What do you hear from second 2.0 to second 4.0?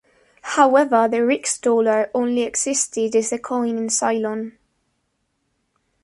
only existed as a coin in